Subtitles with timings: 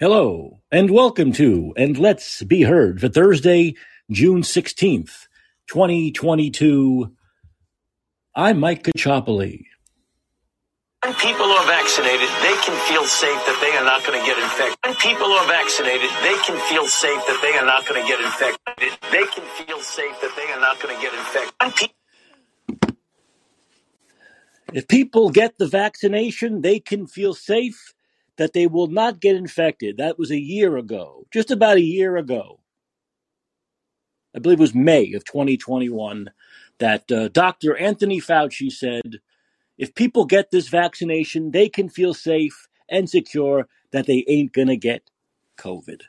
[0.00, 3.74] Hello, and welcome to And Let's Be Heard for Thursday,
[4.10, 5.26] June 16th,
[5.68, 7.14] 2022.
[8.34, 9.66] I'm Mike Kachopoli.
[11.04, 14.38] When people are vaccinated, they can feel safe that they are not going to get
[14.38, 14.78] infected.
[14.86, 18.20] When people are vaccinated, they can feel safe that they are not going to get
[18.20, 18.92] infected.
[19.12, 21.76] They can feel safe that they are not going to get infected.
[21.76, 21.92] Pe-
[24.78, 27.92] If people get the vaccination, they can feel safe
[28.40, 29.98] that they will not get infected.
[29.98, 32.58] That was a year ago, just about a year ago.
[34.34, 36.30] I believe it was May of 2021
[36.78, 37.76] that uh, Dr.
[37.76, 39.16] Anthony Fauci said
[39.76, 44.68] if people get this vaccination, they can feel safe and secure that they ain't going
[44.68, 45.10] to get
[45.58, 46.00] COVID.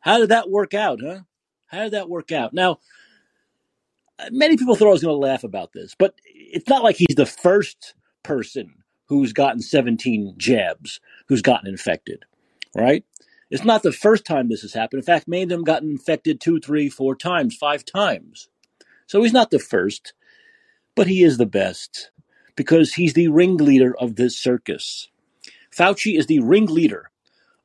[0.00, 1.20] How did that work out, huh?
[1.68, 2.52] How did that work out?
[2.52, 2.80] Now,
[4.30, 7.16] many people thought I was going to laugh about this, but it's not like he's
[7.16, 8.79] the first person
[9.10, 12.24] who's gotten 17 jabs who's gotten infected,
[12.76, 13.04] right?
[13.50, 15.00] It's not the first time this has happened.
[15.00, 18.48] In fact, many of them got infected two, three, four times, five times.
[19.08, 20.12] So he's not the first,
[20.94, 22.12] but he is the best
[22.54, 25.08] because he's the ringleader of this circus.
[25.76, 27.10] Fauci is the ringleader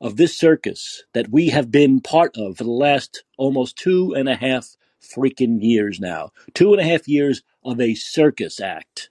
[0.00, 4.28] of this circus that we have been part of for the last almost two and
[4.28, 6.30] a half freaking years now.
[6.54, 9.10] Two and a half years of a circus act.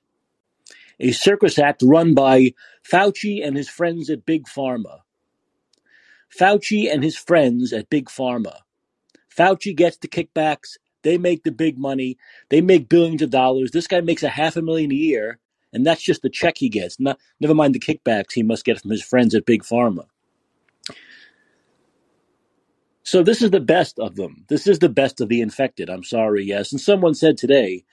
[0.99, 2.53] A circus act run by
[2.89, 4.99] Fauci and his friends at Big Pharma.
[6.37, 8.59] Fauci and his friends at Big Pharma.
[9.35, 10.77] Fauci gets the kickbacks.
[11.03, 12.17] They make the big money.
[12.49, 13.71] They make billions of dollars.
[13.71, 15.39] This guy makes a half a million a year,
[15.71, 16.99] and that's just the check he gets.
[16.99, 20.05] Not, never mind the kickbacks he must get from his friends at Big Pharma.
[23.03, 24.45] So this is the best of them.
[24.47, 25.91] This is the best of the infected.
[25.91, 26.71] I'm sorry, yes.
[26.71, 27.83] And someone said today,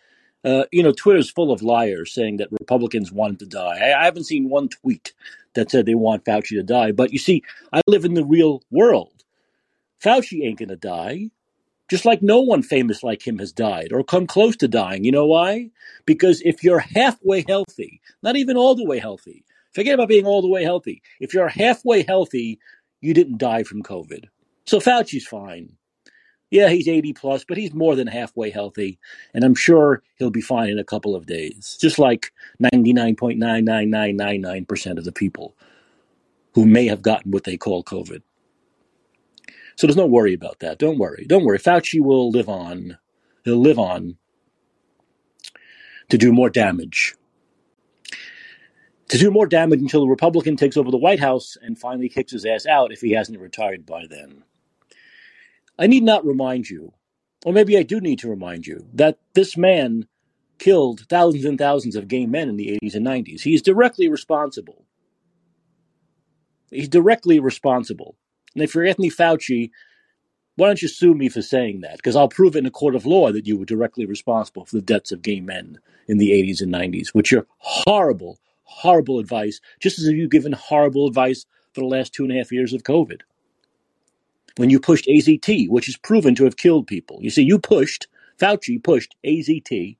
[0.44, 3.78] uh, you know, Twitter's full of liars saying that Republicans wanted to die.
[3.78, 5.12] I, I haven't seen one tweet
[5.54, 6.92] that said they want Fauci to die.
[6.92, 9.24] But you see, I live in the real world.
[10.02, 11.30] Fauci ain't gonna die.
[11.88, 15.04] Just like no one famous like him has died or come close to dying.
[15.04, 15.70] You know why?
[16.06, 20.40] Because if you're halfway healthy, not even all the way healthy, forget about being all
[20.40, 21.02] the way healthy.
[21.20, 22.58] If you're halfway healthy,
[23.00, 24.24] you didn't die from COVID.
[24.64, 25.76] So Fauci's fine.
[26.52, 28.98] Yeah, he's 80 plus, but he's more than halfway healthy.
[29.32, 32.30] And I'm sure he'll be fine in a couple of days, just like
[32.62, 35.56] 99.99999% of the people
[36.52, 38.20] who may have gotten what they call COVID.
[39.76, 40.78] So there's no worry about that.
[40.78, 41.24] Don't worry.
[41.26, 41.58] Don't worry.
[41.58, 42.98] Fauci will live on.
[43.44, 44.18] He'll live on
[46.10, 47.14] to do more damage.
[49.08, 52.32] To do more damage until the Republican takes over the White House and finally kicks
[52.32, 54.44] his ass out if he hasn't retired by then.
[55.78, 56.92] I need not remind you,
[57.44, 60.06] or maybe I do need to remind you, that this man
[60.58, 63.40] killed thousands and thousands of gay men in the 80s and 90s.
[63.40, 64.84] He's directly responsible.
[66.70, 68.16] He's directly responsible.
[68.54, 69.70] And if you're Anthony Fauci,
[70.56, 71.96] why don't you sue me for saying that?
[71.96, 74.76] Because I'll prove it in a court of law that you were directly responsible for
[74.76, 79.60] the deaths of gay men in the 80s and 90s, which are horrible, horrible advice,
[79.80, 82.72] just as if you've given horrible advice for the last two and a half years
[82.72, 83.22] of COVID.
[84.56, 87.18] When you pushed AZT, which is proven to have killed people.
[87.20, 88.06] You see, you pushed,
[88.38, 89.96] Fauci pushed AZT,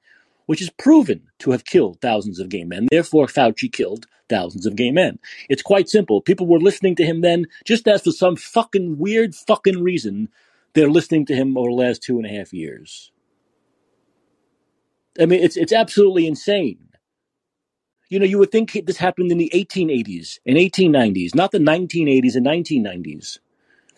[0.47, 2.89] which is proven to have killed thousands of gay men.
[2.91, 5.19] Therefore, Fauci killed thousands of gay men.
[5.49, 6.21] It's quite simple.
[6.21, 10.29] People were listening to him then, just as for some fucking weird fucking reason,
[10.75, 13.13] they're listening to him over the last two and a half years.
[15.21, 16.89] I mean, it's it's absolutely insane.
[18.09, 22.35] You know, you would think this happened in the 1880s and 1890s, not the 1980s
[22.37, 23.39] and 1990s,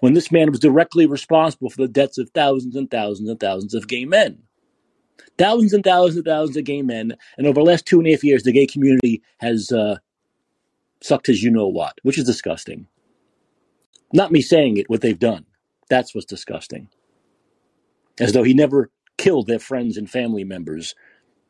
[0.00, 3.74] when this man was directly responsible for the deaths of thousands and thousands and thousands
[3.74, 4.42] of gay men.
[5.38, 8.12] Thousands and thousands and thousands of gay men, and over the last two and a
[8.12, 9.96] half years, the gay community has uh,
[11.02, 12.86] sucked his you know what, which is disgusting.
[14.12, 15.46] Not me saying it, what they've done.
[15.88, 16.88] That's what's disgusting.
[18.20, 20.94] As though he never killed their friends and family members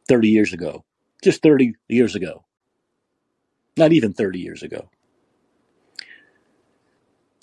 [0.08, 0.84] 30 years ago.
[1.22, 2.44] Just 30 years ago.
[3.76, 4.88] Not even 30 years ago.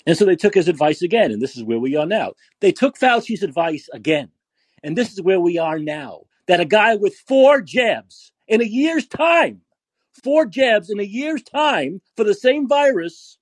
[0.06, 2.32] And so they took his advice again, and this is where we are now.
[2.60, 4.30] They took Fauci's advice again,
[4.82, 6.22] and this is where we are now.
[6.48, 9.60] That a guy with four jabs in a year's time,
[10.24, 13.38] four jabs in a year's time for the same virus,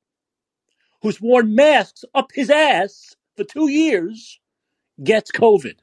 [1.03, 4.39] who's worn masks up his ass for two years,
[5.03, 5.77] gets COVID.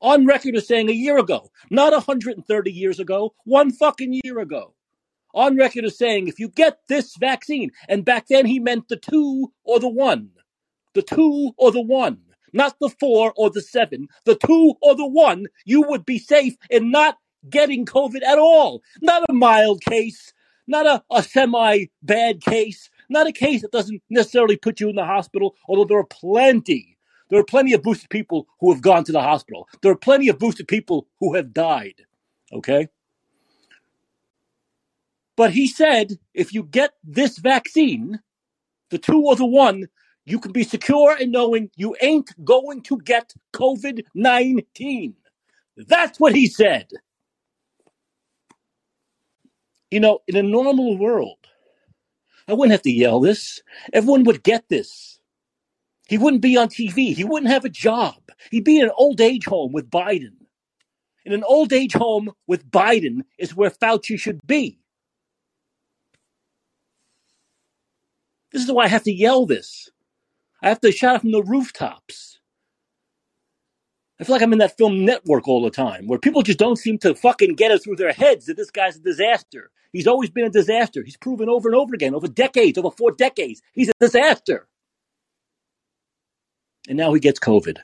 [0.00, 4.74] On record as saying a year ago, not 130 years ago, one fucking year ago
[5.34, 8.96] on record as saying if you get this vaccine, and back then he meant the
[8.96, 10.30] two or the one,
[10.94, 12.18] the two or the one,
[12.52, 16.56] not the four or the seven, the two or the one, you would be safe
[16.70, 18.82] in not getting COVID at all.
[19.00, 20.32] Not a mild case,
[20.66, 24.96] not a, a semi bad case, Not a case that doesn't necessarily put you in
[24.96, 26.98] the hospital, although there are plenty.
[27.30, 29.68] There are plenty of boosted people who have gone to the hospital.
[29.82, 32.02] There are plenty of boosted people who have died.
[32.52, 32.88] Okay?
[35.38, 38.18] But he said if you get this vaccine,
[38.90, 39.86] the two or the one,
[40.24, 45.14] you can be secure in knowing you ain't going to get COVID 19.
[45.76, 46.88] That's what he said.
[49.92, 51.38] You know, in a normal world,
[52.48, 53.62] I wouldn't have to yell this.
[53.92, 55.20] Everyone would get this.
[56.08, 57.14] He wouldn't be on TV.
[57.14, 58.16] He wouldn't have a job.
[58.50, 60.34] He'd be in an old age home with Biden.
[61.24, 64.80] In an old age home with Biden is where Fauci should be.
[68.52, 69.90] This is why I have to yell this.
[70.62, 72.40] I have to shout it from the rooftops.
[74.20, 76.76] I feel like I'm in that film network all the time where people just don't
[76.76, 79.70] seem to fucking get it through their heads that this guy's a disaster.
[79.92, 81.02] He's always been a disaster.
[81.04, 83.62] He's proven over and over again, over decades, over four decades.
[83.72, 84.66] He's a disaster.
[86.88, 87.78] And now he gets COVID.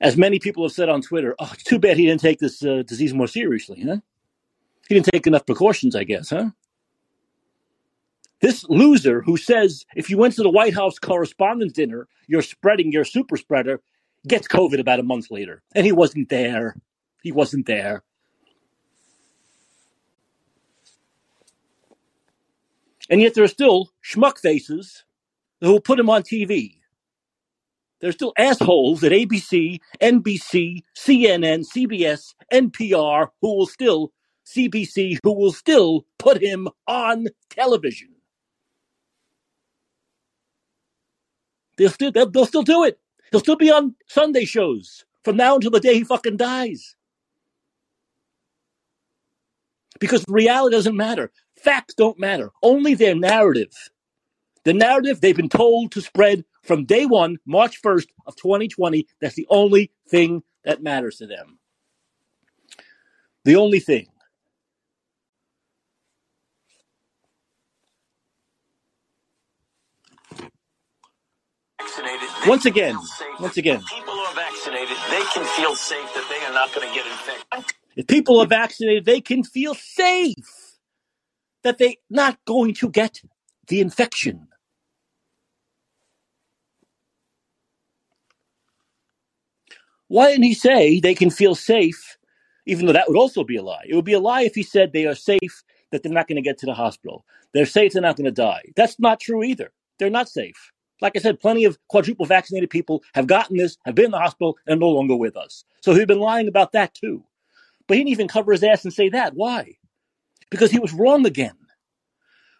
[0.00, 2.62] As many people have said on Twitter, oh, it's too bad he didn't take this
[2.62, 3.96] uh, disease more seriously, huh?
[4.88, 6.50] He didn't take enough precautions, I guess, huh?
[8.46, 12.92] This loser who says if you went to the White House Correspondents' Dinner, you're spreading
[12.92, 13.82] your super spreader,
[14.28, 15.64] gets COVID about a month later.
[15.74, 16.76] And he wasn't there.
[17.24, 18.04] He wasn't there.
[23.10, 25.02] And yet there are still schmuck faces
[25.60, 26.76] who will put him on TV.
[28.00, 34.12] There's still assholes at ABC, NBC, CNN, CBS, NPR who will still,
[34.46, 38.15] CBC, who will still put him on television.
[41.76, 42.98] They'll still they'll, they'll still do it.
[43.30, 46.96] He'll still be on Sunday shows from now until the day he fucking dies.
[49.98, 51.30] Because reality doesn't matter.
[51.56, 52.50] Facts don't matter.
[52.62, 53.72] Only their narrative.
[54.64, 59.36] The narrative they've been told to spread from day one, March 1st of 2020, that's
[59.36, 61.58] the only thing that matters to them.
[63.44, 64.08] The only thing.
[71.96, 72.96] Vaccinated, Once again,
[73.40, 76.88] once If again, people are vaccinated, they can feel safe that they are not going
[76.88, 77.76] to get infected.
[77.96, 80.78] if people are vaccinated, they can feel safe
[81.64, 83.20] that they're not going to get
[83.68, 84.48] the infection.
[90.08, 92.18] Why didn't he say they can feel safe,
[92.66, 93.84] even though that would also be a lie?
[93.88, 96.36] It would be a lie if he said they are safe, that they're not going
[96.36, 97.24] to get to the hospital.
[97.54, 98.62] They're safe, they're not going to die.
[98.76, 99.72] That's not true either.
[99.98, 100.72] They're not safe.
[101.00, 104.18] Like I said, plenty of quadruple vaccinated people have gotten this, have been in the
[104.18, 105.64] hospital, and no longer with us.
[105.82, 107.22] So he'd been lying about that too.
[107.86, 109.34] But he didn't even cover his ass and say that.
[109.34, 109.76] Why?
[110.50, 111.56] Because he was wrong again.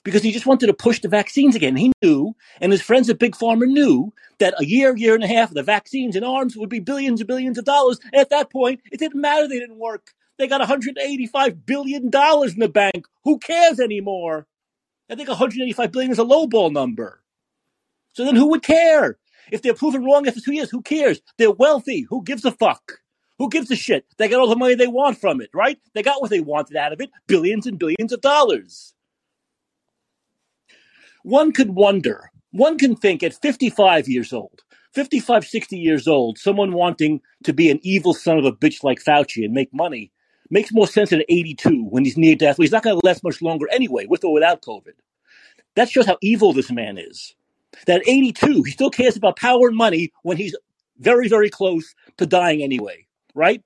[0.05, 1.75] Because he just wanted to push the vaccines again.
[1.75, 5.29] He knew, and his friends at Big Pharma knew, that a year, year and a
[5.29, 7.99] half, of the vaccines and arms would be billions and billions of dollars.
[8.13, 10.13] And at that point, it didn't matter they didn't work.
[10.39, 13.07] They got $185 billion in the bank.
[13.25, 14.47] Who cares anymore?
[15.11, 17.23] I think 185 billion is a lowball number.
[18.17, 19.19] So then who would care?
[19.53, 21.21] If they're proven wrong after two years, who cares?
[21.37, 22.07] They're wealthy.
[22.09, 23.01] Who gives a fuck?
[23.39, 24.07] Who gives a shit?
[24.17, 25.79] They got all the money they want from it, right?
[25.93, 28.95] They got what they wanted out of it billions and billions of dollars.
[31.25, 34.63] One could wonder, one can think at 55 years old,
[34.95, 39.05] 55, 60 years old, someone wanting to be an evil son of a bitch like
[39.05, 40.11] Fauci and make money
[40.49, 42.57] makes more sense than 82 when he's near death.
[42.57, 44.95] Well, he's not going to last much longer anyway, with or without COVID.
[45.75, 47.35] That shows how evil this man is.
[47.87, 50.57] That at 82, he still cares about power and money when he's
[50.99, 53.63] very, very close to dying anyway, right?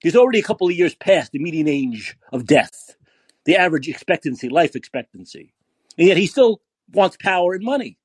[0.00, 2.96] He's already a couple of years past the median age of death,
[3.44, 5.52] the average expectancy, life expectancy.
[5.98, 7.98] And yet he still wants power and money.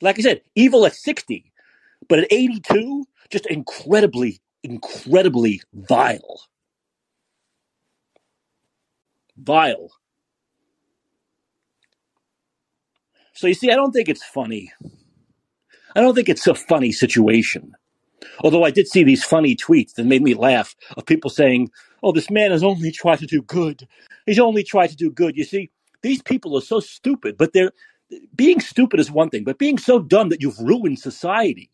[0.00, 1.52] Like I said, evil at 60,
[2.08, 6.42] but at 82, just incredibly, incredibly vile.
[9.36, 9.90] Vile.
[13.38, 14.72] So you see, I don't think it's funny.
[15.94, 17.72] I don't think it's a funny situation.
[18.40, 21.70] Although I did see these funny tweets that made me laugh of people saying,
[22.02, 23.86] oh, this man has only tried to do good.
[24.26, 25.36] He's only tried to do good.
[25.36, 25.70] You see,
[26.02, 27.70] these people are so stupid, but they're
[28.34, 31.70] being stupid is one thing, but being so dumb that you've ruined society.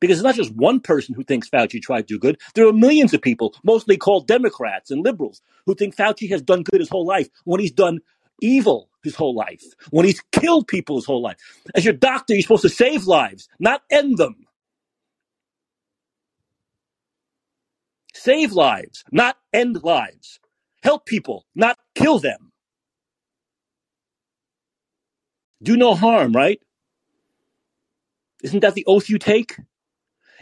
[0.00, 2.40] Because it's not just one person who thinks Fauci tried to do good.
[2.54, 6.62] There are millions of people, mostly called Democrats and liberals, who think Fauci has done
[6.62, 8.00] good his whole life when he's done
[8.42, 11.38] evil his whole life, when he's killed people his whole life.
[11.74, 14.36] As your doctor, you're supposed to save lives, not end them.
[18.14, 20.40] Save lives, not end lives.
[20.82, 22.52] Help people, not kill them.
[25.62, 26.60] Do no harm, right?
[28.42, 29.56] Isn't that the oath you take?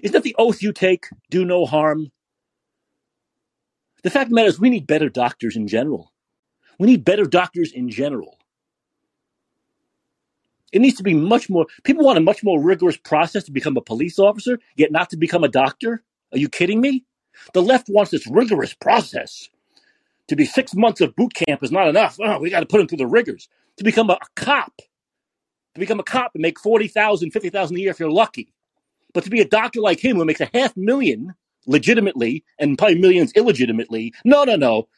[0.02, 1.08] Isn't that the oath you take?
[1.30, 2.12] Do no harm.
[4.04, 6.13] The fact of the matter is, we need better doctors in general.
[6.78, 8.38] We need better doctors in general.
[10.72, 11.66] It needs to be much more.
[11.84, 15.16] People want a much more rigorous process to become a police officer, yet not to
[15.16, 16.02] become a doctor.
[16.32, 17.04] Are you kidding me?
[17.52, 19.48] The left wants this rigorous process.
[20.28, 22.16] To be six months of boot camp is not enough.
[22.20, 23.48] Oh, we got to put them through the rigors.
[23.78, 27.90] To become a, a cop, to become a cop and make 40,000, 50,000 a year
[27.90, 28.52] if you're lucky.
[29.12, 31.34] But to be a doctor like him who makes a half million
[31.66, 34.88] legitimately and probably millions illegitimately, no, no, no.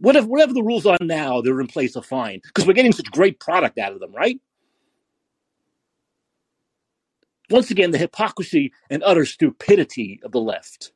[0.00, 3.10] Whatever, whatever the rules are now, they're in place of fine because we're getting such
[3.10, 4.40] great product out of them, right?
[7.50, 10.92] Once again, the hypocrisy and utter stupidity of the left.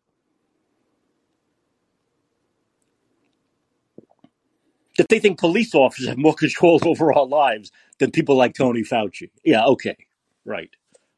[4.99, 8.83] That they think police officers have more control over our lives than people like Tony
[8.83, 9.31] Fauci.
[9.45, 9.97] Yeah, okay,
[10.45, 10.71] right.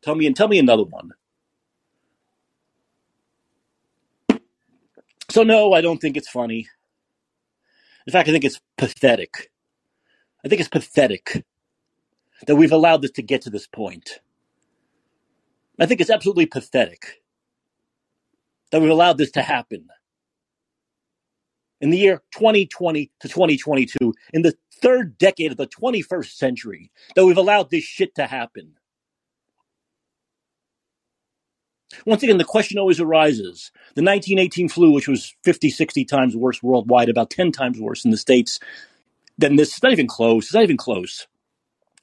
[0.02, 1.12] Tell me and tell me another one.
[5.30, 6.68] So no, I don't think it's funny.
[8.08, 9.50] In fact, I think it's pathetic.
[10.42, 11.44] I think it's pathetic
[12.46, 14.20] that we've allowed this to get to this point.
[15.78, 17.22] I think it's absolutely pathetic
[18.72, 19.88] that we've allowed this to happen.
[21.82, 27.26] In the year 2020 to 2022, in the third decade of the 21st century, that
[27.26, 28.72] we've allowed this shit to happen.
[32.06, 33.70] Once again, the question always arises.
[33.94, 38.10] The 1918 flu, which was 50, 60 times worse worldwide, about 10 times worse in
[38.10, 38.60] the States
[39.38, 40.46] than this, it's not even close.
[40.46, 41.26] It's not even close.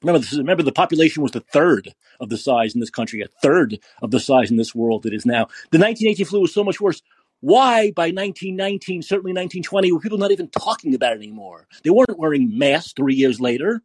[0.02, 3.28] Remember, this, remember, the population was the third of the size in this country, a
[3.42, 5.46] third of the size in this world it is now.
[5.70, 7.00] The 1918 flu was so much worse.
[7.40, 11.66] Why, by 1919, certainly 1920, were people not even talking about it anymore?
[11.84, 13.82] They weren't wearing masks three years later.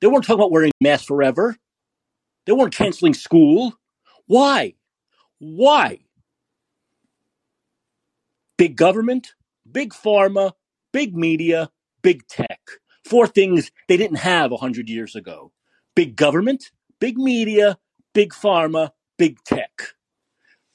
[0.00, 1.56] They weren't talking about wearing masks forever.
[2.46, 3.74] They weren't canceling school.
[4.26, 4.74] Why?
[5.40, 5.98] Why?
[8.56, 9.34] Big government,
[9.70, 10.52] big pharma,
[10.92, 11.70] big media,
[12.02, 12.60] big tech.
[13.04, 15.50] Four things they didn't have 100 years ago
[15.96, 16.70] big government,
[17.00, 17.76] big media,
[18.14, 19.82] big pharma, big tech.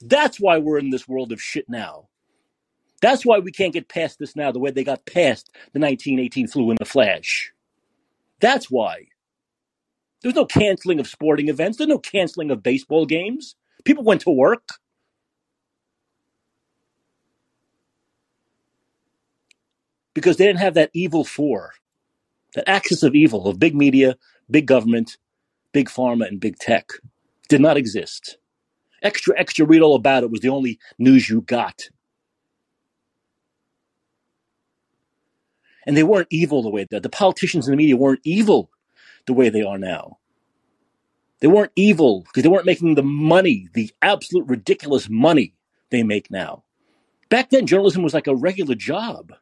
[0.00, 2.08] That's why we're in this world of shit now.
[3.00, 6.48] That's why we can't get past this now the way they got past the 1918
[6.48, 7.52] flu in the flash.
[8.40, 9.06] That's why.
[10.22, 11.78] There's no canceling of sporting events.
[11.78, 13.54] There's no canceling of baseball games.
[13.86, 14.68] People went to work.
[20.12, 21.72] Because they didn't have that evil four,
[22.54, 24.16] that axis of evil of big media,
[24.50, 25.18] big government,
[25.72, 26.88] big pharma, and big tech
[27.48, 28.38] did not exist.
[29.02, 31.90] Extra, extra, read all about it was the only news you got.
[35.86, 38.70] And they weren't evil the way that the politicians and the media weren't evil
[39.26, 40.18] the way they are now.
[41.40, 45.54] They weren't evil because they weren't making the money, the absolute ridiculous money
[45.90, 46.64] they make now.
[47.28, 49.32] Back then, journalism was like a regular job.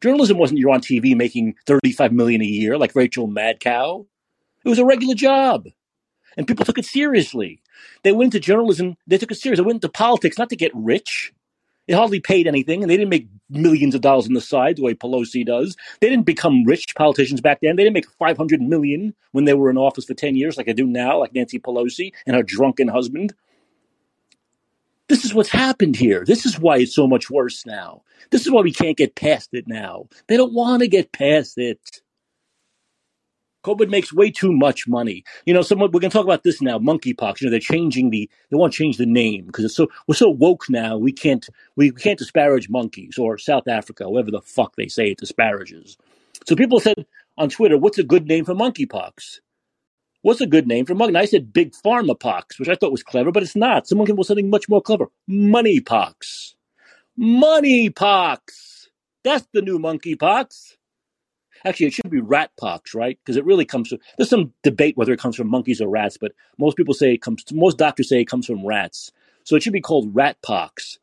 [0.00, 4.06] Journalism wasn't you're on TV making 35 million a year like Rachel Madcow.
[4.64, 5.68] It was a regular job.
[6.36, 7.62] And people took it seriously.
[8.02, 9.58] They went into journalism, they took it serious.
[9.58, 11.32] They went into politics not to get rich.
[11.86, 14.82] They hardly paid anything, and they didn't make millions of dollars on the side the
[14.82, 15.76] way Pelosi does.
[16.00, 17.76] They didn't become rich politicians back then.
[17.76, 20.72] They didn't make 500 million when they were in office for 10 years like they
[20.72, 23.34] do now, like Nancy Pelosi and her drunken husband.
[25.08, 26.24] This is what's happened here.
[26.24, 28.02] This is why it's so much worse now.
[28.30, 30.08] This is why we can't get past it now.
[30.28, 32.00] They don't want to get past it.
[33.64, 35.24] COVID makes way too much money.
[35.46, 36.78] You know, someone we're gonna talk about this now.
[36.78, 37.40] Monkeypox.
[37.40, 40.14] You know, they're changing the they want to change the name because it's so we're
[40.14, 40.96] so woke now.
[40.96, 45.18] We can't we can't disparage monkeys or South Africa, whatever the fuck they say it
[45.18, 45.96] disparages.
[46.46, 47.06] So people said
[47.38, 49.40] on Twitter, "What's a good name for monkeypox?"
[50.22, 51.10] What's a good name for monkey?
[51.10, 53.86] And I said big pharma pox, which I thought was clever, but it's not.
[53.86, 55.08] Someone came up with something much more clever.
[55.28, 56.54] Money pox.
[57.14, 58.88] Money pox.
[59.22, 60.76] That's the new monkeypox.
[61.64, 63.18] Actually, it should be rat pox, right?
[63.24, 63.98] Because it really comes from.
[64.16, 67.22] There's some debate whether it comes from monkeys or rats, but most people say it
[67.22, 67.44] comes.
[67.52, 69.10] Most doctors say it comes from rats.
[69.44, 70.98] So it should be called rat pox.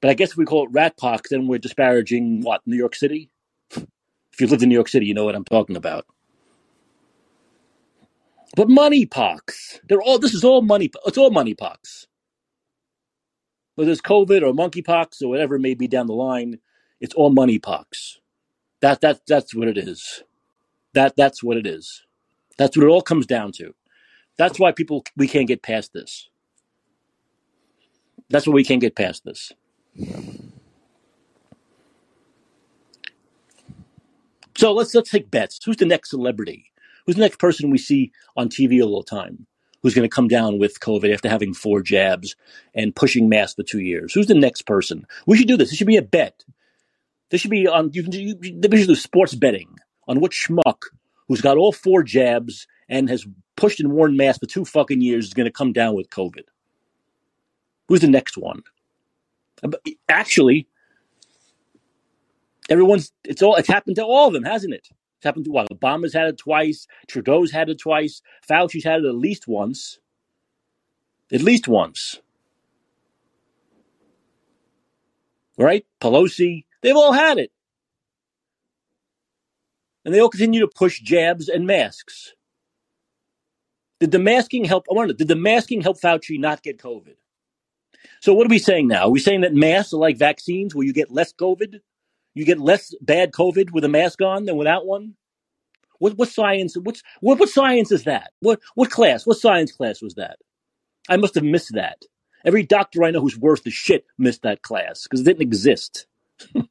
[0.00, 2.94] But I guess if we call it rat pox, then we're disparaging what New York
[2.94, 3.30] City.
[3.70, 6.06] If you lived in New York City, you know what I'm talking about.
[8.54, 9.80] But money pox.
[9.88, 10.18] They're all.
[10.18, 10.90] This is all money.
[11.06, 12.06] It's all money pox.
[13.74, 16.60] Whether it's COVID or monkeypox or whatever it may be down the line,
[17.00, 18.20] it's all money pox.
[18.80, 20.22] That that that's what it is.
[20.94, 22.04] That that's what it is.
[22.58, 23.74] That's what it all comes down to.
[24.38, 26.28] That's why people we can't get past this.
[28.28, 29.52] That's why we can't get past this.
[34.56, 35.60] So let's let's take bets.
[35.64, 36.72] Who's the next celebrity?
[37.06, 39.46] Who's the next person we see on TV all the time
[39.82, 42.34] who's going to come down with COVID after having four jabs
[42.74, 44.12] and pushing masks for two years?
[44.12, 45.06] Who's the next person?
[45.26, 45.70] We should do this.
[45.70, 46.44] This should be a bet.
[47.30, 47.90] This should be on.
[47.92, 50.82] You can you, we should do sports betting on which schmuck
[51.28, 55.26] who's got all four jabs and has pushed and worn masks for two fucking years
[55.26, 56.44] is going to come down with COVID.
[57.88, 58.62] Who's the next one?
[60.08, 60.68] Actually,
[62.68, 64.88] everyone's it's all it's happened to all of them, hasn't it?
[65.16, 65.68] It's happened to what?
[65.70, 69.98] Obama's had it twice, Trudeau's had it twice, Fauci's had it at least once.
[71.32, 72.20] At least once.
[75.58, 75.86] Right?
[76.00, 77.50] Pelosi, they've all had it.
[80.04, 82.32] And they all continue to push jabs and masks.
[83.98, 84.86] Did the masking help?
[84.88, 87.16] I wonder, did the masking help Fauci not get COVID?
[88.20, 89.06] So what are we saying now?
[89.06, 91.80] Are we saying that masks are like vaccines where you get less COVID?
[92.34, 95.14] You get less bad COVID with a mask on than without one?
[95.98, 98.30] What what science what's what what science is that?
[98.40, 99.26] What what class?
[99.26, 100.38] What science class was that?
[101.08, 102.02] I must have missed that.
[102.44, 106.06] Every doctor I know who's worth the shit missed that class because it didn't exist.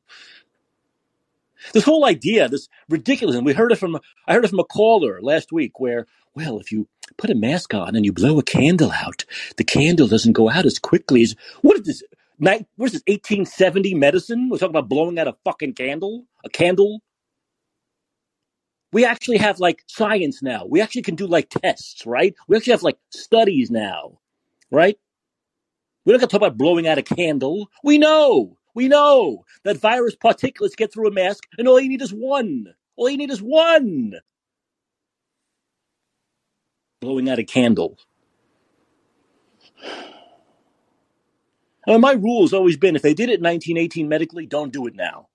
[1.73, 4.65] this whole idea, this ridiculous, and we heard it from I heard it from a
[4.65, 8.43] caller last week where, well, if you put a mask on and you blow a
[8.43, 9.25] candle out,
[9.57, 12.03] the candle doesn't go out as quickly as what is this?
[12.87, 13.03] Is this?
[13.07, 14.49] 1870 medicine?
[14.49, 17.01] We're talking about blowing out a fucking candle, a candle.
[18.91, 20.65] We actually have like science now.
[20.65, 22.35] We actually can do like tests, right?
[22.47, 24.19] We actually have like studies now,
[24.71, 24.97] right?
[26.05, 27.69] We don't got to talk about blowing out a candle.
[27.83, 32.01] We know, we know that virus particulates get through a mask, and all you need
[32.01, 32.67] is one.
[32.97, 34.13] All you need is one.
[37.01, 37.97] Blowing out a candle.
[41.87, 44.95] My rule has always been if they did it in 1918 medically, don't do it
[44.95, 45.27] now.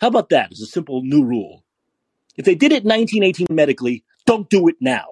[0.00, 1.64] How about that as a simple new rule?
[2.36, 5.06] If they did it in 1918 medically, don't do it now.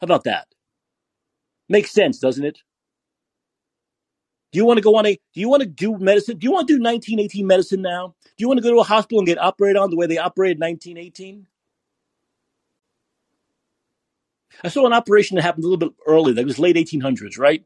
[0.00, 0.48] How about that?
[1.68, 2.60] Makes sense, doesn't it?
[4.52, 6.36] Do you want to go on a, do you want to do medicine?
[6.36, 8.14] Do you want to do 1918 medicine now?
[8.24, 10.18] Do you want to go to a hospital and get operated on the way they
[10.18, 11.46] operated 1918?
[14.62, 16.34] I saw an operation that happened a little bit early.
[16.34, 17.64] That was late 1800s, right?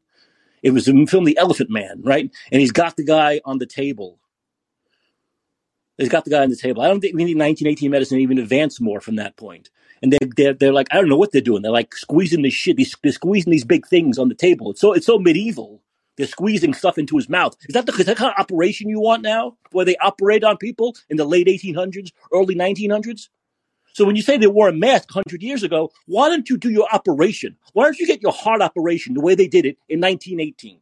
[0.63, 2.31] It was a film, The Elephant Man, right?
[2.53, 4.19] And he's got the guy on the table.
[5.99, 6.83] He's got the guy on the table.
[6.83, 9.71] I don't think we need 1918 medicine even advance more from that point.
[10.03, 11.63] And they're, they're, they're like, I don't know what they're doing.
[11.63, 12.77] They're like squeezing this shit.
[13.03, 14.71] They're squeezing these big things on the table.
[14.71, 15.83] It's so, it's so medieval.
[16.17, 17.57] They're squeezing stuff into his mouth.
[17.69, 19.57] Is that the, is that kind of operation you want now?
[19.73, 23.29] Where they operate on people in the late 1800s, early 1900s?
[23.93, 26.71] So when you say they wore a mask 100 years ago, why don't you do
[26.71, 27.57] your operation?
[27.73, 30.81] Why don't you get your heart operation the way they did it in 1918?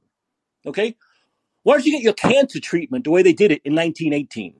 [0.66, 0.96] Okay?
[1.62, 4.54] Why don't you get your cancer treatment the way they did it in 1918?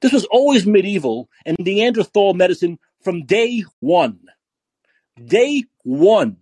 [0.00, 4.20] This was always medieval and Neanderthal medicine from day one.
[5.24, 6.36] Day one.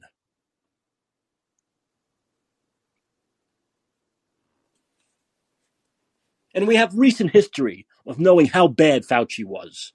[6.54, 9.92] And we have recent history of knowing how bad Fauci was.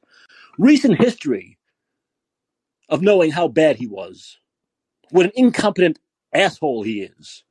[0.57, 1.57] Recent history
[2.89, 4.39] of knowing how bad he was.
[5.11, 5.99] What an incompetent
[6.33, 7.43] asshole he is.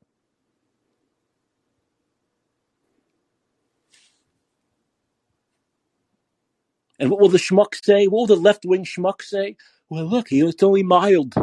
[6.98, 8.06] And what will the schmuck say?
[8.06, 9.56] What will the left wing schmuck say?
[9.88, 11.34] Well, look, it's only mild.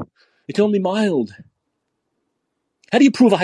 [0.48, 1.36] It's only mild.
[2.94, 3.38] How do you prove a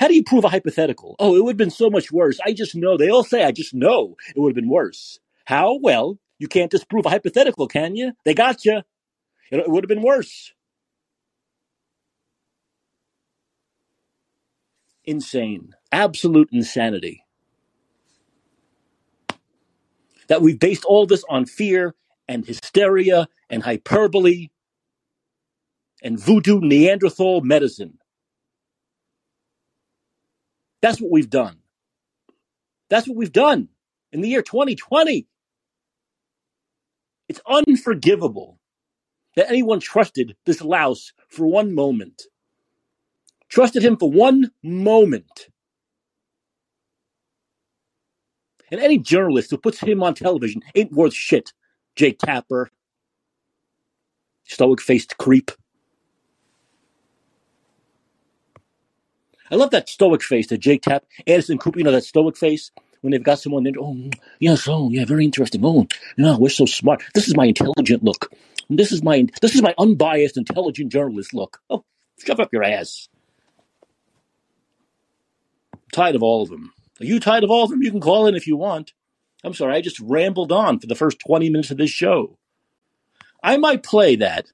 [0.00, 1.16] how do you prove a hypothetical?
[1.20, 2.40] Oh, it would have been so much worse.
[2.46, 2.98] I just know.
[2.98, 5.20] They all say I just know it would have been worse.
[5.46, 5.78] How?
[5.82, 8.14] Well, you can't disprove a hypothetical, can you?
[8.26, 8.82] They got you.
[9.52, 10.54] It would have been worse.
[15.04, 15.74] Insane.
[15.92, 17.24] Absolute insanity.
[20.28, 21.94] That we've based all this on fear
[22.28, 24.48] and hysteria and hyperbole
[26.02, 27.98] and voodoo Neanderthal medicine.
[30.82, 31.58] That's what we've done.
[32.88, 33.68] That's what we've done
[34.12, 35.26] in the year 2020.
[37.28, 38.58] It's unforgivable
[39.36, 42.22] that anyone trusted this louse for one moment.
[43.48, 45.48] Trusted him for one moment.
[48.70, 51.52] And any journalist who puts him on television ain't worth shit.
[51.94, 52.70] Jake Tapper,
[54.44, 55.50] stoic faced creep.
[59.50, 62.70] I love that stoic face that Jake Tapp, Anderson Cooper, you know, that stoic face
[63.00, 63.66] when they've got someone.
[63.78, 65.64] Oh, yes, oh, yeah, very interesting.
[65.64, 67.02] Oh, yeah, we're so smart.
[67.14, 68.32] This is my intelligent look.
[68.68, 71.60] This is my this is my unbiased, intelligent journalist look.
[71.70, 71.84] Oh,
[72.18, 73.08] shove up your ass.
[75.72, 76.72] I'm tired of all of them.
[77.00, 77.82] Are you tired of all of them?
[77.82, 78.92] You can call in if you want.
[79.44, 82.38] I'm sorry, I just rambled on for the first 20 minutes of this show.
[83.42, 84.46] I might play that.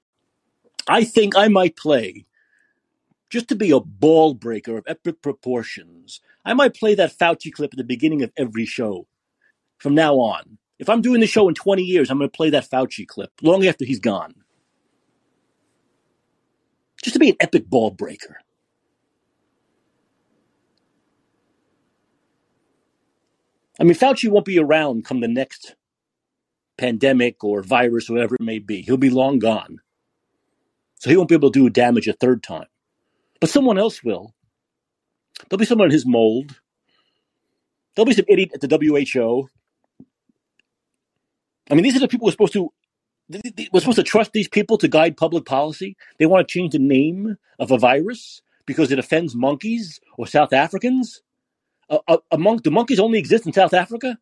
[0.87, 2.27] I think I might play
[3.33, 6.21] just to be a ball breaker of epic proportions.
[6.45, 9.07] I might play that Fauci clip at the beginning of every show
[9.79, 10.59] from now on.
[10.79, 13.33] If I'm doing the show in 20 years, I'm going to play that Fauci clip
[13.41, 14.35] long after he's gone.
[17.03, 18.37] Just to be an epic ball breaker.
[23.81, 25.75] I mean, Fauci won't be around come the next
[26.77, 28.83] pandemic or virus whatever it may be.
[28.83, 29.79] He'll be long gone.
[30.99, 32.67] So he won't be able to do damage a third time.
[33.43, 34.37] But someone else will.
[35.51, 36.61] There'll be someone in his mold.
[37.97, 39.49] There'll be some idiot at the WHO.
[41.69, 42.73] I mean, these are the people we're supposed to
[43.73, 45.97] we're supposed to trust these people to guide public policy.
[46.19, 50.53] They want to change the name of a virus because it offends monkeys or South
[50.53, 51.23] Africans.
[51.91, 54.19] A, a, a monk, do monkeys only exist in South Africa?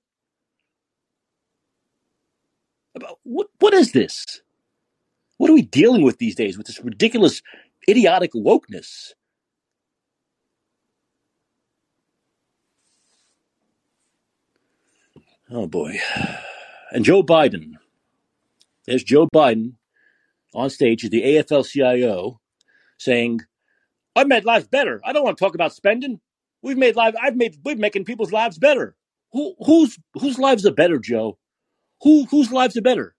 [3.24, 4.42] What what is this?
[5.38, 7.42] What are we dealing with these days with this ridiculous,
[7.88, 9.12] idiotic wokeness?
[15.50, 15.98] Oh boy.
[16.92, 17.74] And Joe Biden.
[18.86, 19.74] There's Joe Biden
[20.54, 22.40] on stage at the AFL CIO
[22.98, 23.40] saying,
[24.16, 25.00] I made lives better.
[25.04, 26.20] I don't want to talk about spending.
[26.62, 28.96] We've made lives I've made we're making people's lives better.
[29.32, 31.38] Who whose whose lives are better, Joe?
[32.02, 33.14] Who whose lives are better?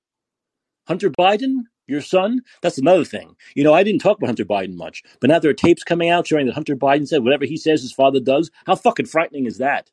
[0.88, 2.41] Hunter Biden, your son?
[2.62, 3.36] That's another thing.
[3.56, 6.10] You know, I didn't talk about Hunter Biden much, but now there are tapes coming
[6.10, 8.50] out showing that Hunter Biden said whatever he says his father does.
[8.65, 9.89] How fucking frightening is that?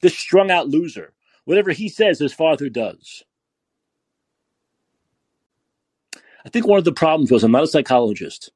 [0.00, 1.12] This strung out loser.
[1.44, 3.24] Whatever he says his father does.
[6.44, 8.50] I think one of the problems was I'm not a psychologist,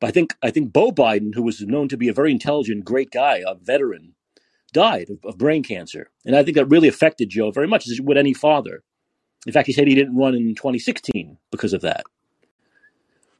[0.00, 2.84] but I think I think Beau Biden, who was known to be a very intelligent,
[2.84, 4.14] great guy, a veteran,
[4.72, 8.00] died of, of brain cancer, and I think that really affected Joe very much, as
[8.00, 8.82] would any father.
[9.48, 12.04] In fact, he said he didn't run in 2016 because of that.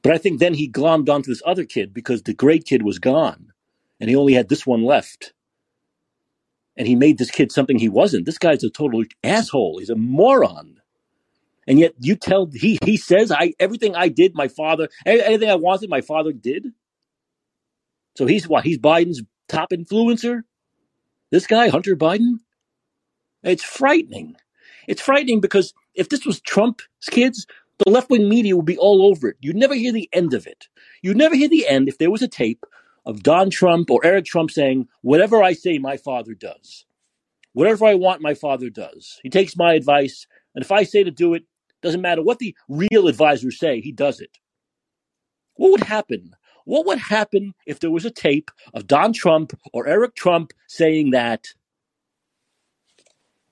[0.03, 2.99] But I think then he glommed onto this other kid because the great kid was
[2.99, 3.53] gone,
[4.01, 5.35] and he only had this one left.
[6.77, 8.27] And he made this kid something he wasn't.
[8.27, 9.79] This guy's a total asshole.
[9.79, 10.79] He's a moron
[11.69, 15.57] and yet you tell he he says I everything I did, my father anything I
[15.57, 16.69] wanted, my father did.
[18.17, 18.65] So he's what?
[18.65, 20.41] He's Biden's top influencer.
[21.31, 22.39] This guy, Hunter Biden.
[23.43, 24.37] It's frightening.
[24.89, 27.47] It's frightening because if this was Trump's kids,
[27.85, 29.37] the left wing media would be all over it.
[29.39, 30.67] You'd never hear the end of it.
[31.03, 32.65] You'd never hear the end if there was a tape
[33.05, 36.87] of Don Trump or Eric Trump saying, Whatever I say, my father does.
[37.53, 39.21] Whatever I want, my father does.
[39.23, 41.45] He takes my advice, and if I say to do it,
[41.83, 44.39] doesn't matter what the real advisors say, he does it.
[45.55, 46.33] What would happen?
[46.65, 51.11] What would happen if there was a tape of Don Trump or Eric Trump saying
[51.11, 51.47] that?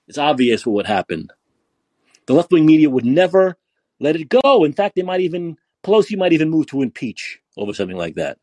[0.09, 1.29] It's obvious what would happen.
[2.27, 3.57] The left wing media would never
[4.01, 4.65] let it go.
[4.65, 8.39] In fact, they might even, Pelosi might even move to impeach over something like that.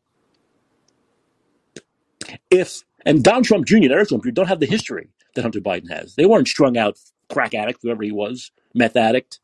[2.50, 3.76] If, and Donald Trump Jr.
[3.76, 4.30] and Eric Trump Jr.
[4.30, 6.14] don't have the history that Hunter Biden has.
[6.14, 6.98] They weren't strung out
[7.30, 9.40] crack addict, whoever he was, meth addict.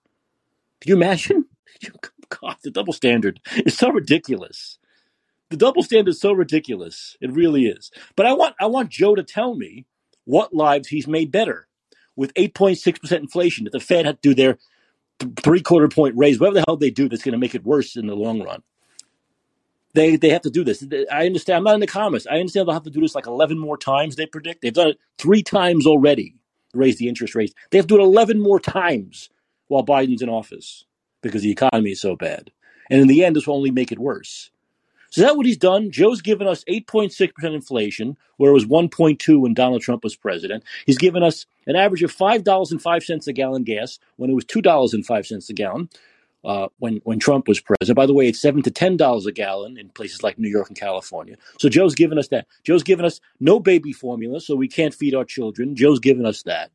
[0.81, 1.47] Can you imagine?
[2.41, 4.79] God, the double standard is so ridiculous.
[5.51, 7.17] The double standard is so ridiculous.
[7.21, 7.91] It really is.
[8.17, 9.87] But I want I want Joe to tell me
[10.25, 11.67] what lives he's made better
[12.17, 14.59] with 8.6% inflation that the Fed had to do their
[15.43, 17.97] three quarter point raise, whatever the hell they do that's going to make it worse
[17.97, 18.63] in the long run.
[19.93, 20.85] They they have to do this.
[21.11, 21.57] I understand.
[21.59, 22.27] I'm not the comments.
[22.31, 24.15] I understand they'll have to do this like 11 more times.
[24.15, 26.37] They predict they've done it three times already.
[26.73, 27.53] Raise the interest rates.
[27.71, 29.31] They have to do it 11 more times
[29.67, 30.85] while Biden's in office
[31.23, 32.53] because the economy is so bad.
[32.89, 34.51] And in the end, this will only make it worse.
[35.11, 35.91] So that what he's done.
[35.91, 40.65] Joe's given us 8.6% inflation, where it was 1.2 when Donald Trump was president.
[40.87, 45.53] He's given us an average of $5.05 a gallon gas when it was $2.05 a
[45.53, 45.89] gallon
[46.45, 47.97] uh, when, when Trump was president.
[47.97, 50.79] By the way, it's 7 to $10 a gallon in places like New York and
[50.79, 51.37] California.
[51.59, 52.47] So Joe's given us that.
[52.65, 55.77] Joe's given us no baby formula, so we can't feed our children.
[55.77, 56.71] Joe's given us that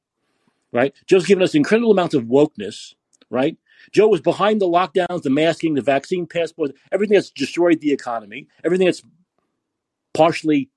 [0.75, 0.93] right?
[1.07, 2.95] Joe's given us incredible amounts of wokeness,
[3.29, 3.57] right?
[3.91, 8.47] Joe was behind the lockdowns, the masking, the vaccine passport, everything that's destroyed the economy,
[8.63, 9.03] everything that's
[10.13, 10.69] partially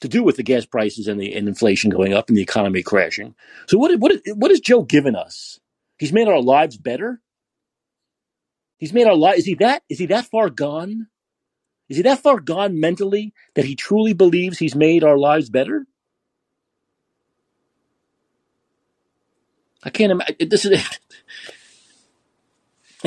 [0.00, 2.82] to do with the gas prices and the and inflation going up and the economy
[2.82, 3.34] crashing.
[3.66, 5.58] So what what what has Joe given us?
[5.98, 7.20] He's made our lives better.
[8.78, 9.40] He's made our lives.
[9.40, 9.82] Is he that?
[9.88, 11.08] Is he that far gone?
[11.88, 15.86] Is he that far gone mentally that he truly believes he's made our lives better?
[19.82, 20.48] I can't imagine.
[20.48, 20.98] This is,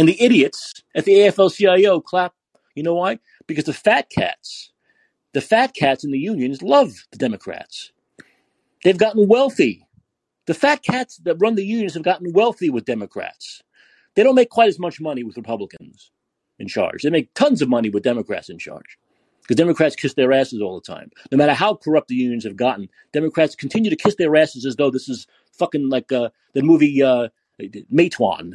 [0.02, 2.34] and the idiots at the AFL-CIO clap.
[2.74, 3.20] You know why?
[3.46, 4.72] Because the fat cats,
[5.34, 7.92] the fat cats in the unions love the Democrats.
[8.84, 9.86] They've gotten wealthy.
[10.48, 13.62] The fat cats that run the unions have gotten wealthy with Democrats.
[14.16, 16.10] They don't make quite as much money with Republicans
[16.58, 17.04] in charge.
[17.04, 18.98] They make tons of money with Democrats in charge.
[19.44, 21.12] Because Democrats kiss their asses all the time.
[21.32, 24.78] No matter how corrupt the unions have gotten, Democrats continue to kiss their asses as
[24.78, 27.28] though this is fucking like uh, the movie uh,
[27.94, 28.54] Matewan,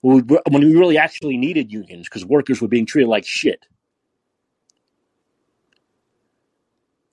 [0.00, 3.66] when we really actually needed unions because workers were being treated like shit.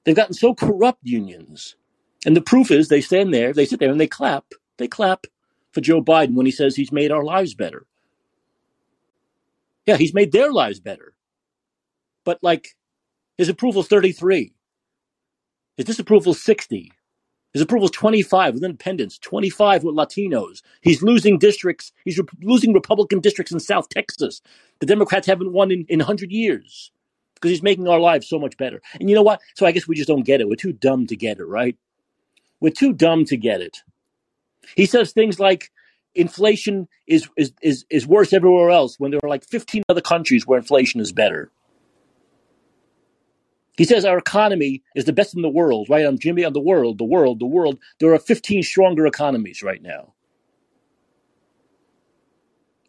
[0.04, 1.76] They've gotten so corrupt unions.
[2.26, 4.46] And the proof is they stand there, they sit there and they clap.
[4.78, 5.26] They clap
[5.72, 7.86] for Joe Biden when he says he's made our lives better.
[9.86, 11.14] Yeah, he's made their lives better.
[12.24, 12.76] But like
[13.38, 14.54] his approval's 33.
[15.78, 16.92] His disapproval's 60.
[17.56, 20.62] His approval is 25 with independents, 25 with Latinos.
[20.82, 21.94] He's losing districts.
[22.04, 24.42] He's re- losing Republican districts in South Texas.
[24.82, 26.92] The Democrats haven't won in, in 100 years
[27.36, 28.82] because he's making our lives so much better.
[29.00, 29.40] And you know what?
[29.54, 30.50] So I guess we just don't get it.
[30.50, 31.78] We're too dumb to get it, right?
[32.60, 33.78] We're too dumb to get it.
[34.76, 35.72] He says things like
[36.14, 40.46] inflation is, is, is, is worse everywhere else when there are like 15 other countries
[40.46, 41.52] where inflation is better.
[43.78, 46.06] He says our economy is the best in the world, right?
[46.06, 47.80] I'm Jimmy on the world, the world, the world.
[48.00, 50.14] There are 15 stronger economies right now.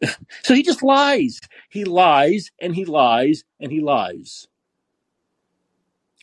[0.43, 1.41] so he just lies.
[1.69, 4.47] He lies and he lies and he lies.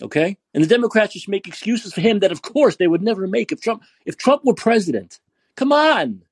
[0.03, 0.37] Okay?
[0.55, 3.53] And the Democrats just make excuses for him that of course they would never make
[3.53, 5.21] if Trump if Trump were president.
[5.57, 6.23] Come on.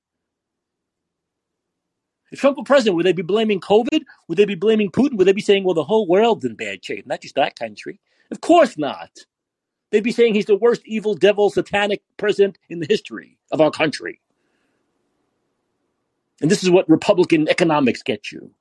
[2.33, 4.05] If Trump were president, would they be blaming COVID?
[4.27, 5.19] Would they be blaming Putin?
[5.19, 8.01] Would they be saying, well, the whole world's in bad shape, not just that country?
[8.33, 9.11] Of course not.
[9.91, 13.71] They'd be saying he's the worst evil, devil, satanic president in the history of our
[13.71, 14.23] country.
[16.41, 18.53] And this is what Republican economics gets you.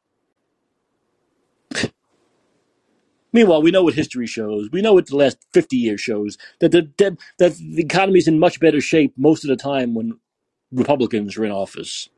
[3.34, 4.70] Meanwhile, we know what history shows.
[4.74, 8.40] We know what the last 50 years shows that the, that the economy is in
[8.40, 10.20] much better shape most of the time when
[10.74, 12.10] Republicans are in office.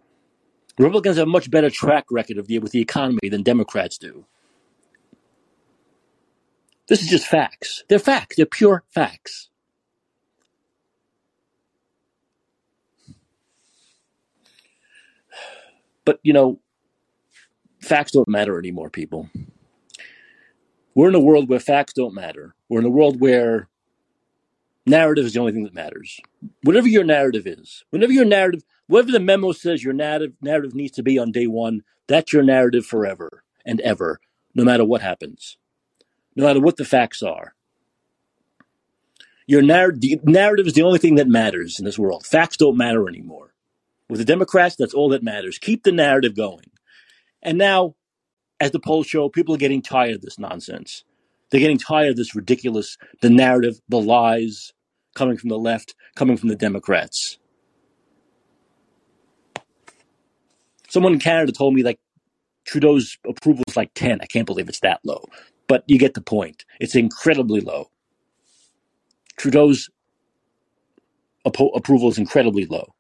[0.80, 4.26] Republicans have a much better track record of the, with the economy than Democrats do.
[6.94, 7.84] This is just facts.
[7.90, 8.36] They're facts.
[8.36, 9.50] They're pure facts.
[16.06, 16.60] But, you know,
[17.82, 19.28] facts don't matter anymore, people.
[20.94, 22.54] We're in a world where facts don't matter.
[22.70, 23.70] We're in a world where
[24.86, 26.20] narrative is the only thing that matters.
[26.62, 30.92] Whatever your narrative is, whatever your narrative, whatever the memo says your narrative narrative needs
[30.98, 34.20] to be on day one, that's your narrative forever and ever,
[34.54, 35.58] no matter what happens
[36.36, 37.54] no matter what the facts are.
[39.46, 39.94] Your narr-
[40.24, 42.26] narrative is the only thing that matters in this world.
[42.26, 43.54] Facts don't matter anymore.
[44.10, 45.58] With the Democrats, that's all that matters.
[45.58, 46.72] Keep the narrative going.
[47.42, 47.96] And now,
[48.60, 51.04] as the polls show, people are getting tired of this nonsense.
[51.50, 54.74] They're getting tired of this ridiculous, the narrative, the lies
[55.14, 57.38] coming from the left, coming from the Democrats.
[60.90, 62.00] Someone in Canada told me like
[62.66, 64.22] Trudeau's approval is like 10.
[64.22, 65.26] I can't believe it's that low
[65.68, 66.66] but you get the point.
[66.80, 67.90] It's incredibly low.
[69.38, 69.90] Trudeau's
[71.46, 72.94] approval is incredibly low.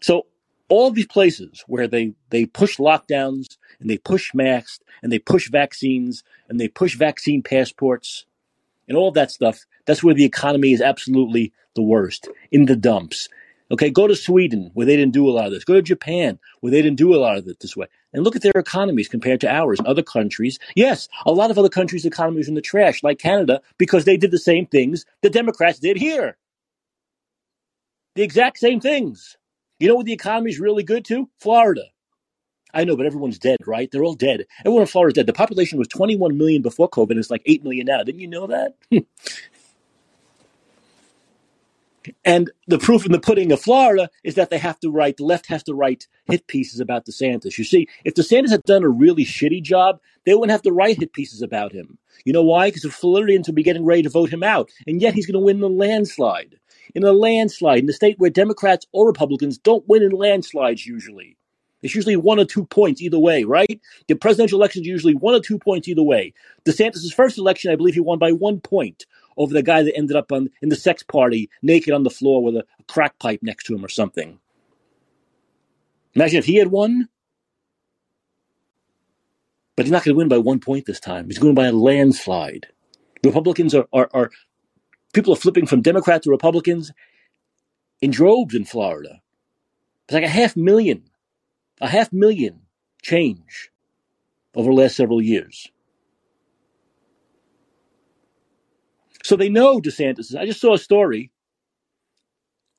[0.00, 0.26] So
[0.68, 5.50] all these places where they, they push lockdowns and they push masks and they push
[5.50, 8.26] vaccines and they push vaccine passports
[8.88, 13.28] and all that stuff, that's where the economy is absolutely the worst, in the dumps.
[13.70, 15.64] Okay, go to Sweden where they didn't do a lot of this.
[15.64, 17.86] Go to Japan where they didn't do a lot of it this way.
[18.12, 19.78] And look at their economies compared to ours.
[19.78, 23.18] And other countries, yes, a lot of other countries' economies are in the trash, like
[23.18, 26.36] Canada, because they did the same things the Democrats did here.
[28.14, 29.36] The exact same things.
[29.80, 31.28] You know what the economy is really good to?
[31.40, 31.84] Florida.
[32.72, 33.88] I know, but everyone's dead, right?
[33.90, 34.46] They're all dead.
[34.60, 35.26] Everyone in Florida is dead.
[35.26, 37.16] The population was 21 million before COVID.
[37.16, 38.02] It's like 8 million now.
[38.02, 38.74] Didn't you know that?
[42.24, 45.24] And the proof in the pudding of Florida is that they have to write, the
[45.24, 47.58] left has to write hit pieces about DeSantis.
[47.58, 50.98] You see, if DeSantis had done a really shitty job, they wouldn't have to write
[50.98, 51.98] hit pieces about him.
[52.24, 52.68] You know why?
[52.68, 54.70] Because the Floridians would be getting ready to vote him out.
[54.86, 56.58] And yet he's going to win the landslide.
[56.94, 61.36] In a landslide, in a state where Democrats or Republicans don't win in landslides usually.
[61.82, 63.78] It's usually one or two points either way, right?
[64.08, 66.32] The presidential election is usually one or two points either way.
[66.64, 69.04] DeSantis' first election, I believe he won by one point
[69.36, 72.42] over the guy that ended up on in the sex party naked on the floor
[72.42, 74.38] with a, a crack pipe next to him or something.
[76.14, 77.08] Imagine if he had won.
[79.76, 81.26] But he's not going to win by one point this time.
[81.26, 82.68] He's going by a landslide.
[83.24, 84.30] Republicans are, are, are
[85.12, 86.92] people are flipping from Democrat to Republicans
[88.00, 89.20] in droves in Florida.
[90.04, 91.04] It's like a half million,
[91.80, 92.60] a half million
[93.02, 93.70] change
[94.54, 95.68] over the last several years.
[99.24, 100.36] So they know DeSantis.
[100.36, 101.32] I just saw a story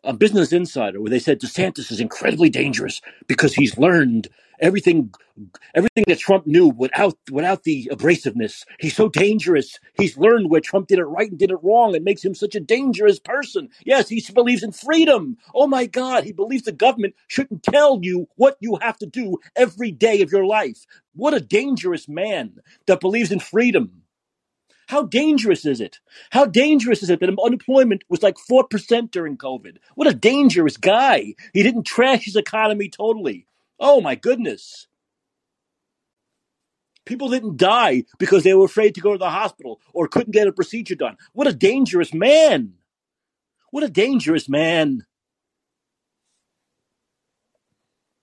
[0.03, 4.27] on Business Insider where they said DeSantis is incredibly dangerous because he's learned
[4.59, 5.11] everything
[5.73, 8.63] everything that Trump knew without without the abrasiveness.
[8.79, 9.79] He's so dangerous.
[9.99, 11.95] He's learned where Trump did it right and did it wrong.
[11.95, 13.69] It makes him such a dangerous person.
[13.85, 15.37] Yes, he believes in freedom.
[15.55, 19.39] Oh my God, he believes the government shouldn't tell you what you have to do
[19.55, 20.85] every day of your life.
[21.15, 24.03] What a dangerous man that believes in freedom.
[24.87, 25.99] How dangerous is it?
[26.29, 29.77] How dangerous is it that unemployment was like 4% during COVID?
[29.95, 31.33] What a dangerous guy.
[31.53, 33.47] He didn't trash his economy totally.
[33.79, 34.87] Oh my goodness.
[37.05, 40.47] People didn't die because they were afraid to go to the hospital or couldn't get
[40.47, 41.17] a procedure done.
[41.33, 42.73] What a dangerous man.
[43.71, 45.05] What a dangerous man.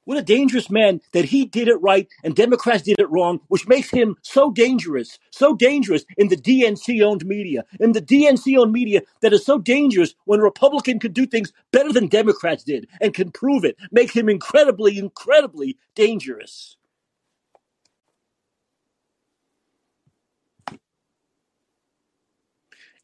[0.04, 3.68] What a dangerous man that he did it right and Democrats did it wrong, which
[3.68, 8.72] makes him so dangerous, so dangerous in the DNC owned media, in the DNC owned
[8.72, 12.88] media that is so dangerous when a Republican could do things better than Democrats did
[13.00, 16.76] and can prove it, makes him incredibly, incredibly dangerous.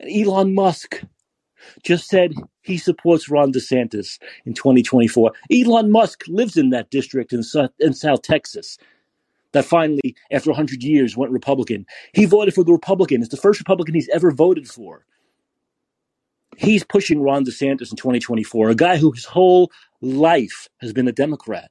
[0.00, 1.02] And Elon Musk
[1.82, 5.32] just said he supports Ron DeSantis in 2024.
[5.52, 8.78] Elon Musk lives in that district in, South, in South Texas
[9.52, 11.86] that finally, after 100 years, went Republican.
[12.12, 13.22] He voted for the Republican.
[13.22, 15.04] It's the first Republican he's ever voted for.
[16.56, 21.12] He's pushing Ron DeSantis in 2024, a guy who his whole life has been a
[21.12, 21.70] Democrat.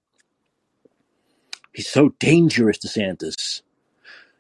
[1.74, 3.62] He's so dangerous, DeSantis.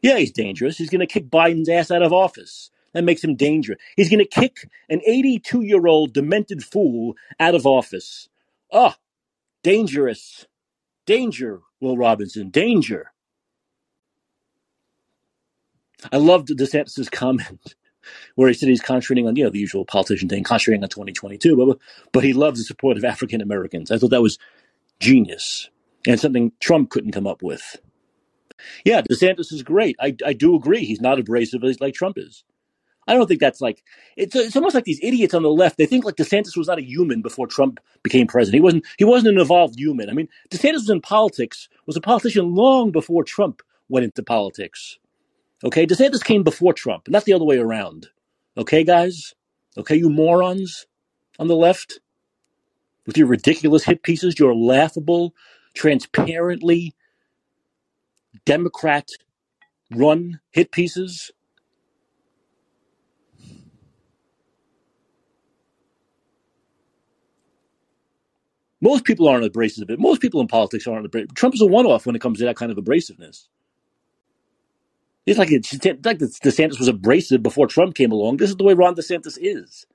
[0.01, 0.77] Yeah, he's dangerous.
[0.77, 2.71] He's going to kick Biden's ass out of office.
[2.97, 3.77] That makes him dangerous.
[3.95, 8.27] He's going to kick an 82 year old demented fool out of office.
[8.71, 8.95] Oh,
[9.61, 10.47] dangerous.
[11.05, 12.49] Danger, Will Robinson.
[12.49, 13.11] Danger.
[16.11, 17.75] I loved DeSantis' comment
[18.35, 21.55] where he said he's concentrating on, you know, the usual politician thing, concentrating on 2022,
[21.55, 21.77] but,
[22.11, 23.91] but he loves the support of African Americans.
[23.91, 24.39] I thought that was
[24.99, 25.69] genius
[26.07, 27.77] and something Trump couldn't come up with.
[28.83, 29.95] Yeah, DeSantis is great.
[29.99, 30.83] I, I do agree.
[30.83, 32.43] He's not abrasive like Trump is.
[33.07, 33.83] I don't think that's like
[34.17, 35.77] it's it's almost like these idiots on the left.
[35.77, 38.55] They think like DeSantis was not a human before Trump became president.
[38.55, 40.09] He wasn't he wasn't an evolved human.
[40.09, 44.99] I mean, DeSantis was in politics, was a politician long before Trump went into politics.
[45.63, 48.09] Okay, DeSantis came before Trump, not the other way around.
[48.57, 49.33] Okay, guys?
[49.77, 50.85] Okay, you morons
[51.39, 51.99] on the left
[53.05, 55.33] with your ridiculous hit pieces, your laughable,
[55.75, 56.93] transparently
[58.45, 59.09] Democrat
[59.91, 61.31] run hit pieces.
[68.81, 69.87] Most people aren't abrasive.
[69.97, 71.33] Most people in politics aren't abrasive.
[71.33, 73.47] Trump is a one-off when it comes to that kind of abrasiveness.
[75.25, 78.37] It's like it's like DeSantis was abrasive before Trump came along.
[78.37, 79.85] This is the way Ron DeSantis is.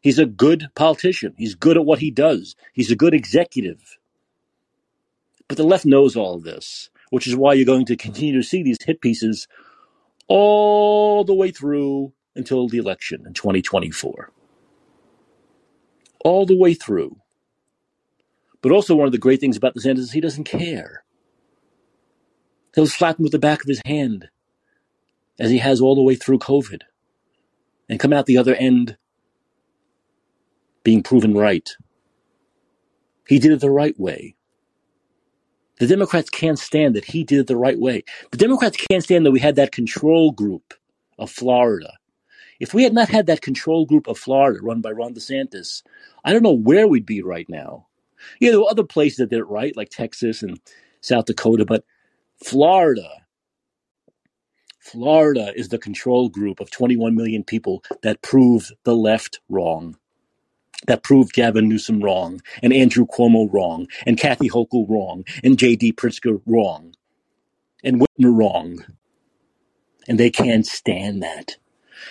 [0.00, 1.34] He's a good politician.
[1.36, 2.54] He's good at what he does.
[2.72, 3.98] He's a good executive.
[5.48, 8.46] But the left knows all of this, which is why you're going to continue to
[8.46, 9.48] see these hit pieces
[10.28, 14.30] all the way through until the election in 2024.
[16.24, 17.16] All the way through.
[18.60, 21.04] But also, one of the great things about the DeSantis is he doesn't care.
[22.74, 24.28] He'll slap him with the back of his hand,
[25.38, 26.82] as he has all the way through COVID,
[27.88, 28.96] and come out the other end
[30.82, 31.76] being proven right.
[33.28, 34.36] He did it the right way.
[35.78, 38.04] The Democrats can't stand that he did it the right way.
[38.30, 40.74] The Democrats can't stand that we had that control group
[41.18, 41.92] of Florida.
[42.58, 45.82] If we had not had that control group of Florida run by Ron DeSantis,
[46.24, 47.87] I don't know where we'd be right now.
[48.40, 50.60] Yeah, there were other places that did it right, like Texas and
[51.00, 51.84] South Dakota, but
[52.42, 53.08] Florida,
[54.80, 59.96] Florida is the control group of 21 million people that proved the left wrong,
[60.86, 65.92] that proved Gavin Newsom wrong, and Andrew Cuomo wrong, and Kathy Hochul wrong, and J.B.
[65.92, 66.94] Pritzker wrong,
[67.84, 68.84] and Whitmer wrong.
[70.08, 71.56] And they can't stand that.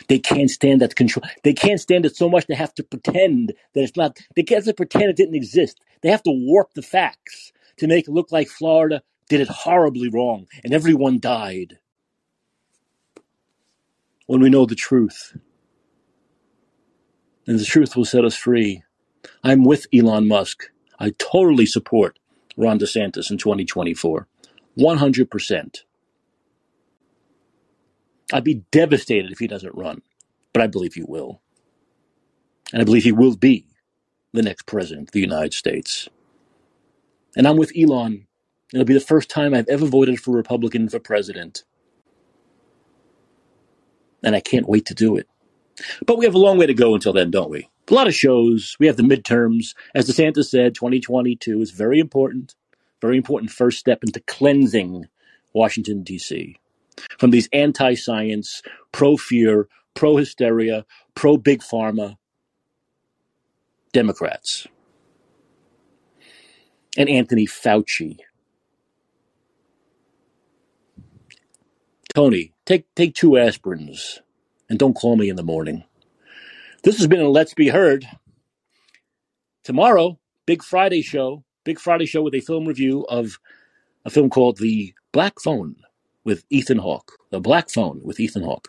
[0.10, 1.24] They can't stand that control.
[1.44, 4.20] They can't stand it so much they have to pretend that it's not.
[4.36, 5.80] They can't pretend it didn't exist.
[6.04, 10.10] They have to warp the facts to make it look like Florida did it horribly
[10.10, 11.80] wrong and everyone died.
[14.28, 15.38] When we know the truth,
[17.48, 18.84] and the truth will set us free.
[19.44, 20.66] I'm with Elon Musk.
[21.00, 22.20] I totally support
[22.58, 24.28] Ron DeSantis in 2024.
[24.80, 25.78] 100%.
[28.32, 30.02] I'd be devastated if he doesn't run,
[30.54, 31.42] but I believe he will.
[32.74, 33.66] And I believe he will be
[34.34, 36.10] the next president of the United States.
[37.36, 38.28] And I'm with Elon.
[38.74, 41.64] It'll be the first time I've ever voted for a Republican for president.
[44.24, 45.28] And I can't wait to do it.
[46.06, 47.70] But we have a long way to go until then, don't we?
[47.90, 48.76] A lot of shows.
[48.80, 49.76] We have the midterms.
[49.96, 52.56] As DeSantis said, 2022 is very important,
[53.02, 55.06] very important first step into cleansing
[55.54, 56.58] Washington, D.C.
[57.18, 60.86] from these anti science, pro fear, pro hysteria,
[61.16, 62.16] pro big pharma
[63.94, 64.68] Democrats.
[66.98, 68.18] And Anthony Fauci.
[72.14, 74.20] Tony, take, take two aspirins
[74.70, 75.84] and don't call me in the morning.
[76.84, 78.08] This has been a Let's Be Heard.
[79.64, 83.38] Tomorrow, Big Friday show, Big Friday show with a film review of
[84.06, 85.76] a film called The Black Phone
[86.28, 87.14] with Ethan Hawke.
[87.32, 88.68] The Black Phone with Ethan Hawke.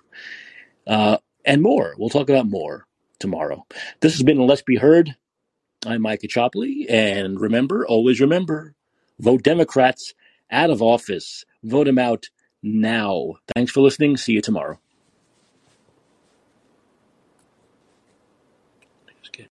[0.87, 1.95] Uh, and more.
[1.99, 2.87] We'll talk about more
[3.19, 3.67] tomorrow.
[4.01, 5.17] This has been Let's Be Heard.
[5.85, 8.75] I'm Micah Chopley, and remember, always remember,
[9.19, 10.15] vote Democrats
[10.51, 11.45] out of office.
[11.65, 12.31] Vote them out
[12.63, 13.35] now.
[13.55, 14.17] Thanks for listening.
[14.17, 14.79] See you tomorrow.